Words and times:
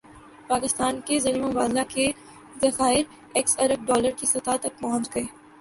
پاکستان 0.47 0.99
کے 1.07 1.19
زرمبادلہ 1.19 1.81
کے 1.89 2.09
ذخائر 2.61 3.03
اکیس 3.35 3.55
ارب 3.59 3.85
ڈالر 3.87 4.11
کی 4.17 4.25
سطح 4.25 4.55
تک 4.61 4.79
پہنچ 4.79 5.15
گئے 5.15 5.23